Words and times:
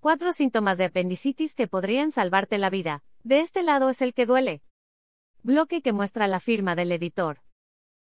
Cuatro 0.00 0.32
síntomas 0.32 0.78
de 0.78 0.84
apendicitis 0.84 1.54
que 1.54 1.66
podrían 1.66 2.12
salvarte 2.12 2.58
la 2.58 2.70
vida. 2.70 3.02
De 3.24 3.40
este 3.40 3.62
lado 3.62 3.90
es 3.90 4.00
el 4.00 4.14
que 4.14 4.26
duele. 4.26 4.62
Bloque 5.42 5.82
que 5.82 5.92
muestra 5.92 6.28
la 6.28 6.40
firma 6.40 6.76
del 6.76 6.92
editor. 6.92 7.40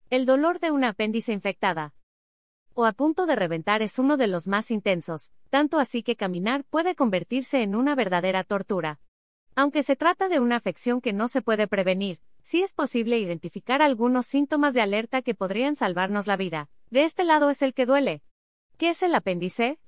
El 0.09 0.25
dolor 0.25 0.59
de 0.59 0.71
una 0.71 0.89
apéndice 0.89 1.33
infectada 1.33 1.93
o 2.75 2.85
a 2.85 2.93
punto 2.93 3.25
de 3.25 3.35
reventar 3.35 3.81
es 3.81 3.99
uno 3.99 4.17
de 4.17 4.27
los 4.27 4.47
más 4.47 4.71
intensos, 4.71 5.31
tanto 5.49 5.79
así 5.79 6.03
que 6.03 6.15
caminar 6.15 6.63
puede 6.65 6.95
convertirse 6.95 7.61
en 7.61 7.75
una 7.75 7.95
verdadera 7.95 8.43
tortura. 8.43 8.99
Aunque 9.55 9.83
se 9.83 9.95
trata 9.95 10.29
de 10.29 10.39
una 10.39 10.55
afección 10.55 11.01
que 11.01 11.13
no 11.13 11.27
se 11.27 11.41
puede 11.41 11.67
prevenir, 11.67 12.19
sí 12.41 12.63
es 12.63 12.73
posible 12.73 13.19
identificar 13.19 13.81
algunos 13.81 14.25
síntomas 14.25 14.73
de 14.73 14.81
alerta 14.81 15.21
que 15.21 15.35
podrían 15.35 15.75
salvarnos 15.75 16.25
la 16.25 16.37
vida. 16.37 16.69
De 16.89 17.03
este 17.03 17.23
lado 17.23 17.49
es 17.49 17.61
el 17.61 17.73
que 17.73 17.85
duele. 17.85 18.23
¿Qué 18.77 18.89
es 18.89 19.03
el 19.03 19.13
apéndice? 19.13 19.79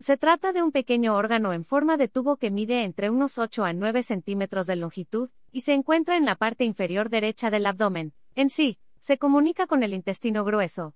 Se 0.00 0.16
trata 0.16 0.52
de 0.52 0.62
un 0.62 0.70
pequeño 0.70 1.16
órgano 1.16 1.52
en 1.52 1.64
forma 1.64 1.96
de 1.96 2.06
tubo 2.06 2.36
que 2.36 2.52
mide 2.52 2.84
entre 2.84 3.10
unos 3.10 3.36
8 3.36 3.64
a 3.64 3.72
9 3.72 4.04
centímetros 4.04 4.68
de 4.68 4.76
longitud, 4.76 5.30
y 5.50 5.62
se 5.62 5.72
encuentra 5.72 6.16
en 6.16 6.24
la 6.24 6.36
parte 6.36 6.64
inferior 6.64 7.10
derecha 7.10 7.50
del 7.50 7.66
abdomen. 7.66 8.12
En 8.36 8.48
sí, 8.48 8.78
se 9.00 9.18
comunica 9.18 9.66
con 9.66 9.82
el 9.82 9.92
intestino 9.92 10.44
grueso. 10.44 10.94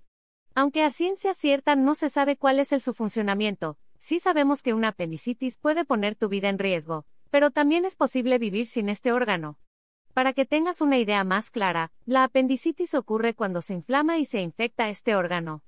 Aunque 0.54 0.84
a 0.84 0.90
ciencia 0.90 1.34
cierta 1.34 1.74
no 1.74 1.96
se 1.96 2.10
sabe 2.10 2.36
cuál 2.36 2.60
es 2.60 2.70
el 2.72 2.80
su 2.80 2.94
funcionamiento, 2.94 3.76
sí 3.98 4.20
sabemos 4.20 4.62
que 4.62 4.72
una 4.72 4.88
apendicitis 4.88 5.58
puede 5.58 5.84
poner 5.84 6.14
tu 6.14 6.28
vida 6.28 6.48
en 6.48 6.60
riesgo, 6.60 7.04
pero 7.30 7.50
también 7.50 7.84
es 7.84 7.96
posible 7.96 8.38
vivir 8.38 8.68
sin 8.68 8.88
este 8.88 9.10
órgano. 9.10 9.58
Para 10.14 10.32
que 10.32 10.44
tengas 10.44 10.80
una 10.80 10.98
idea 10.98 11.24
más 11.24 11.50
clara, 11.50 11.90
la 12.04 12.22
apendicitis 12.22 12.94
ocurre 12.94 13.34
cuando 13.34 13.62
se 13.62 13.74
inflama 13.74 14.18
y 14.18 14.26
se 14.26 14.42
infecta 14.42 14.90
este 14.90 15.16
órgano. 15.16 15.64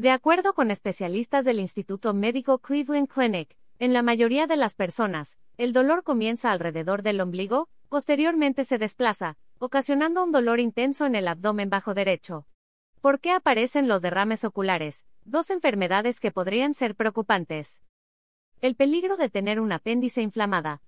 De 0.00 0.10
acuerdo 0.10 0.54
con 0.54 0.70
especialistas 0.70 1.44
del 1.44 1.60
Instituto 1.60 2.14
Médico 2.14 2.58
Cleveland 2.60 3.06
Clinic, 3.06 3.54
en 3.78 3.92
la 3.92 4.00
mayoría 4.00 4.46
de 4.46 4.56
las 4.56 4.74
personas, 4.74 5.38
el 5.58 5.74
dolor 5.74 6.04
comienza 6.04 6.52
alrededor 6.52 7.02
del 7.02 7.20
ombligo, 7.20 7.68
posteriormente 7.90 8.64
se 8.64 8.78
desplaza, 8.78 9.36
ocasionando 9.58 10.24
un 10.24 10.32
dolor 10.32 10.58
intenso 10.58 11.04
en 11.04 11.16
el 11.16 11.28
abdomen 11.28 11.68
bajo 11.68 11.92
derecho. 11.92 12.46
¿Por 13.02 13.20
qué 13.20 13.32
aparecen 13.32 13.88
los 13.88 14.00
derrames 14.00 14.42
oculares? 14.44 15.04
Dos 15.26 15.50
enfermedades 15.50 16.18
que 16.18 16.30
podrían 16.30 16.72
ser 16.72 16.94
preocupantes. 16.94 17.82
El 18.62 18.76
peligro 18.76 19.18
de 19.18 19.28
tener 19.28 19.60
un 19.60 19.70
apéndice 19.70 20.22
inflamada. 20.22 20.80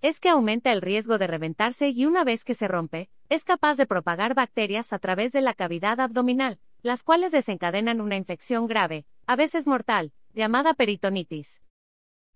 Es 0.00 0.18
que 0.18 0.30
aumenta 0.30 0.72
el 0.72 0.80
riesgo 0.80 1.18
de 1.18 1.26
reventarse 1.26 1.90
y 1.90 2.06
una 2.06 2.24
vez 2.24 2.46
que 2.46 2.54
se 2.54 2.68
rompe, 2.68 3.10
es 3.28 3.44
capaz 3.44 3.76
de 3.76 3.84
propagar 3.84 4.32
bacterias 4.32 4.94
a 4.94 4.98
través 4.98 5.32
de 5.32 5.42
la 5.42 5.52
cavidad 5.52 6.00
abdominal, 6.00 6.58
las 6.82 7.02
cuales 7.02 7.32
desencadenan 7.32 8.00
una 8.00 8.16
infección 8.16 8.66
grave, 8.66 9.06
a 9.26 9.36
veces 9.36 9.66
mortal, 9.66 10.12
llamada 10.32 10.74
peritonitis. 10.74 11.62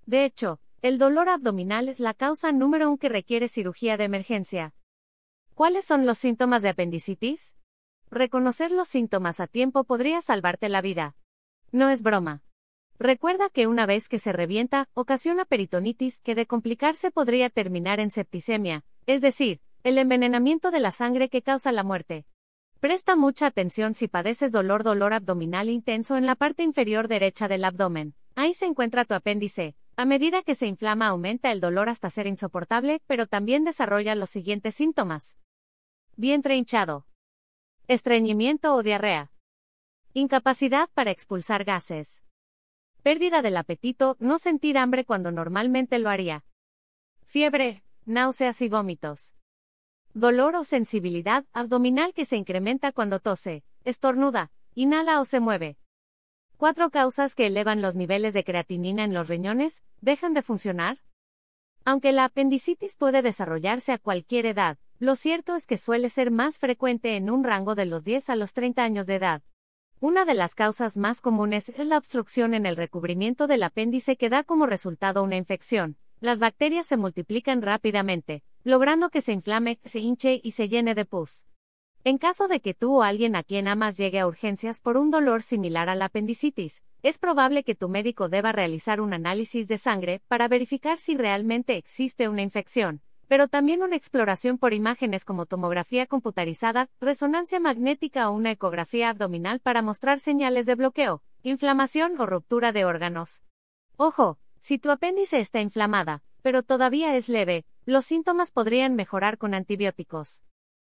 De 0.07 0.25
hecho, 0.25 0.61
el 0.83 0.99
dolor 0.99 1.29
abdominal 1.29 1.89
es 1.89 1.99
la 1.99 2.13
causa 2.13 2.53
número 2.53 2.89
uno 2.89 2.99
que 2.99 3.09
requiere 3.09 3.49
cirugía 3.49 3.97
de 3.97 4.05
emergencia. 4.05 4.75
¿Cuáles 5.55 5.85
son 5.85 6.05
los 6.05 6.19
síntomas 6.19 6.63
de 6.63 6.69
apendicitis? 6.69 7.57
Reconocer 8.11 8.71
los 8.71 8.89
síntomas 8.89 9.41
a 9.41 9.47
tiempo 9.47 9.85
podría 9.85 10.21
salvarte 10.21 10.69
la 10.69 10.83
vida. 10.83 11.17
No 11.73 11.91
es 11.91 12.03
broma. 12.03 12.43
Recuerda 12.99 13.49
que 13.49 13.67
una 13.67 13.87
vez 13.87 14.09
que 14.09 14.19
se 14.19 14.33
revienta, 14.33 14.89
ocasiona 14.95 15.45
peritonitis 15.45 16.21
que 16.21 16.35
de 16.35 16.47
complicarse 16.47 17.11
podría 17.11 17.51
terminar 17.51 17.99
en 17.99 18.11
septicemia, 18.11 18.85
es 19.07 19.21
decir, 19.21 19.61
el 19.83 19.99
envenenamiento 19.99 20.71
de 20.71 20.81
la 20.81 20.93
sangre 20.93 21.29
que 21.29 21.43
causa 21.43 21.73
la 21.73 21.83
muerte. 21.83 22.27
Presta 22.85 23.17
mucha 23.17 23.47
atención 23.47 23.95
si 23.95 24.09
padeces 24.09 24.53
dolor 24.53 24.85
dolor 24.85 25.15
abdominal 25.15 25.71
intenso 25.71 26.19
en 26.19 26.27
la 26.27 26.35
parte 26.35 26.63
inferior 26.63 27.09
derecha 27.09 27.49
del 27.49 27.65
abdomen. 27.65 28.15
Ahí 28.35 28.53
se 28.53 28.67
encuentra 28.67 29.07
tu 29.07 29.15
apéndice. 29.15 29.75
A 29.97 30.05
medida 30.05 30.43
que 30.43 30.55
se 30.55 30.67
inflama 30.67 31.07
aumenta 31.07 31.51
el 31.51 31.63
dolor 31.63 31.89
hasta 31.89 32.11
ser 32.11 32.27
insoportable, 32.27 33.01
pero 33.07 33.27
también 33.27 33.65
desarrolla 33.65 34.15
los 34.15 34.29
siguientes 34.29 34.75
síntomas. 34.75 35.39
Vientre 36.17 36.57
hinchado. 36.57 37.07
Estreñimiento 37.89 38.75
o 38.75 38.83
diarrea. 38.83 39.33
Incapacidad 40.13 40.91
para 40.93 41.11
expulsar 41.11 41.65
gases. 41.65 42.23
Pérdida 43.03 43.41
del 43.41 43.57
apetito, 43.57 44.19
no 44.21 44.39
sentir 44.39 44.77
hambre 44.77 45.07
cuando 45.07 45.33
normalmente 45.33 45.99
lo 45.99 46.11
haría. 46.11 46.45
Fiebre, 47.25 47.83
náuseas 48.05 48.61
y 48.61 48.69
vómitos. 48.69 49.33
Dolor 50.17 50.55
o 50.55 50.63
sensibilidad 50.63 51.45
abdominal 51.53 52.15
que 52.15 52.25
se 52.25 52.37
incrementa 52.37 52.93
cuando 52.93 53.19
tose, 53.19 53.65
estornuda, 53.83 54.53
inhala 54.77 55.21
o 55.21 55.25
se 55.25 55.41
mueve. 55.41 55.77
Cuatro 56.57 56.91
causas 56.91 57.35
que 57.35 57.49
elevan 57.49 57.83
los 57.83 57.97
niveles 57.97 58.33
de 58.33 58.45
creatinina 58.45 59.03
en 59.03 59.13
los 59.13 59.27
riñones, 59.27 59.85
¿dejan 60.01 60.33
de 60.33 60.43
funcionar? 60.43 60.99
Aunque 61.85 62.13
la 62.13 62.27
apendicitis 62.27 62.97
puede 62.97 63.23
desarrollarse 63.23 63.91
a 63.91 63.99
cualquier 63.99 64.47
edad, 64.47 64.79
lo 65.01 65.17
cierto 65.17 65.57
es 65.57 65.67
que 65.67 65.79
suele 65.79 66.09
ser 66.11 66.31
más 66.31 66.61
frecuente 66.61 67.17
en 67.17 67.29
un 67.29 67.43
rango 67.43 67.75
de 67.75 67.87
los 67.87 68.05
10 68.05 68.31
a 68.31 68.37
los 68.37 68.53
30 68.53 68.85
años 68.85 69.09
de 69.09 69.17
edad. 69.17 69.43
Una 69.99 70.25
de 70.25 70.35
las 70.35 70.55
causas 70.55 70.97
más 70.97 71.21
comunes 71.21 71.71
es 71.71 71.87
la 71.89 71.99
obstrucción 71.99 72.55
en 72.55 72.67
el 72.67 72.77
recubrimiento 72.77 73.49
del 73.49 73.65
apéndice 73.65 74.17
que 74.17 74.29
da 74.29 74.45
como 74.45 74.67
resultado 74.67 75.25
una 75.25 75.37
infección. 75.37 75.97
Las 76.21 76.39
bacterias 76.39 76.87
se 76.87 76.97
multiplican 76.97 77.63
rápidamente, 77.63 78.45
logrando 78.65 79.11
que 79.11 79.21
se 79.21 79.33
inflame, 79.33 79.79
se 79.85 80.01
hinche 80.01 80.41
y 80.43 80.53
se 80.53 80.69
llene 80.69 80.95
de 80.95 81.05
pus. 81.05 81.47
En 82.03 82.19
caso 82.19 82.49
de 82.49 82.61
que 82.61 82.75
tú 82.75 82.99
o 82.99 83.03
alguien 83.03 83.37
a 83.37 83.43
quien 83.43 83.69
amas 83.69 83.97
llegue 83.97 84.19
a 84.19 84.27
urgencias 84.27 84.81
por 84.81 84.97
un 84.97 85.11
dolor 85.11 85.43
similar 85.43 85.89
a 85.89 85.95
la 85.95 86.07
apendicitis, 86.07 86.83
es 87.03 87.19
probable 87.19 87.65
que 87.65 87.75
tu 87.75 87.89
médico 87.89 88.29
deba 88.29 88.53
realizar 88.53 89.01
un 89.01 89.13
análisis 89.13 89.69
de 89.69 89.79
sangre 89.79 90.23
para 90.29 90.49
verificar 90.49 90.99
si 90.99 91.17
realmente 91.17 91.77
existe 91.77 92.29
una 92.29 92.43
infección, 92.43 93.03
pero 93.29 93.49
también 93.49 93.83
una 93.83 93.97
exploración 93.97 94.57
por 94.59 94.73
imágenes 94.73 95.27
como 95.27 95.45
tomografía 95.45 96.07
computarizada, 96.07 96.89
resonancia 97.01 97.61
magnética 97.61 98.31
o 98.31 98.33
una 98.33 98.51
ecografía 98.51 99.11
abdominal 99.11 99.61
para 99.61 99.83
mostrar 99.83 100.21
señales 100.21 100.65
de 100.65 100.75
bloqueo, 100.75 101.23
inflamación 101.43 102.19
o 102.19 102.27
ruptura 102.27 102.73
de 102.73 102.87
órganos. 102.87 103.43
Ojo, 103.97 104.39
si 104.61 104.79
tu 104.79 104.91
apéndice 104.91 105.41
está 105.41 105.61
inflamada, 105.61 106.23
pero 106.41 106.63
todavía 106.63 107.17
es 107.17 107.29
leve, 107.29 107.65
los 107.87 108.05
síntomas 108.07 108.51
podrían 108.51 108.95
mejorar 108.95 109.39
con 109.39 109.55
antibióticos. 109.55 110.43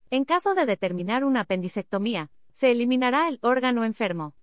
En 0.10 0.24
caso 0.24 0.54
de 0.56 0.66
determinar 0.66 1.24
una 1.24 1.42
apendicectomía, 1.42 2.30
se 2.54 2.72
eliminará 2.72 3.28
el 3.28 3.40
órgano 3.42 3.84
enfermo. 3.84 4.34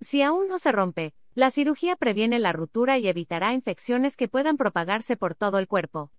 Si 0.00 0.22
aún 0.22 0.48
no 0.48 0.58
se 0.58 0.72
rompe, 0.72 1.14
la 1.34 1.50
cirugía 1.50 1.96
previene 1.96 2.38
la 2.38 2.52
ruptura 2.52 2.98
y 2.98 3.08
evitará 3.08 3.54
infecciones 3.54 4.16
que 4.16 4.28
puedan 4.28 4.56
propagarse 4.56 5.16
por 5.16 5.34
todo 5.34 5.58
el 5.58 5.66
cuerpo. 5.66 6.12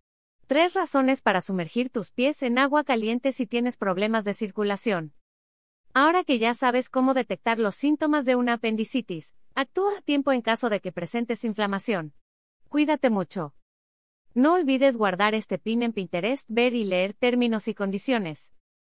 Tres 0.48 0.74
razones 0.74 1.22
para 1.22 1.42
sumergir 1.42 1.90
tus 1.90 2.12
pies 2.12 2.44
en 2.44 2.58
agua 2.58 2.84
caliente 2.84 3.32
si 3.32 3.48
tienes 3.48 3.78
problemas 3.78 4.26
de 4.26 4.34
circulación. 4.34 5.14
Ahora 5.94 6.24
que 6.24 6.40
ya 6.40 6.54
sabes 6.54 6.90
cómo 6.90 7.14
detectar 7.14 7.60
los 7.60 7.76
síntomas 7.76 8.26
de 8.26 8.36
una 8.36 8.54
apendicitis, 8.54 9.34
actúa 9.56 9.98
a 9.98 10.02
tiempo 10.02 10.32
en 10.34 10.42
caso 10.42 10.70
de 10.70 10.82
que 10.82 10.92
presentes 10.92 11.46
inflamación. 11.46 12.14
Cuídate 12.70 13.10
mucho. 13.10 13.54
No 14.38 14.56
olvides 14.56 14.98
guardar 14.98 15.34
este 15.34 15.58
pin 15.58 15.82
en 15.82 15.94
Pinterest, 15.94 16.46
ver 16.50 16.74
y 16.74 16.84
leer 16.84 17.14
términos 17.14 17.70
y 17.70 17.74
condiciones. 17.74 18.52